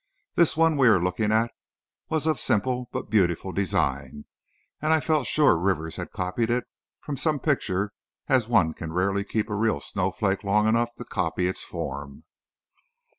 [0.33, 1.51] This one we were looking at
[2.09, 4.25] was of simple but beautiful design
[4.81, 6.63] and I felt sure Rivers had copied it
[7.01, 7.93] from some picture
[8.27, 12.23] as one can rarely keep a real snowflake long enough to copy its form.